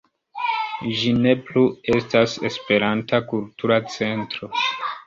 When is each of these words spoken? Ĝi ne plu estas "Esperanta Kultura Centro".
Ĝi 1.01 1.11
ne 1.17 1.35
plu 1.49 1.63
estas 1.99 2.35
"Esperanta 2.51 3.21
Kultura 3.31 3.83
Centro". 3.99 4.53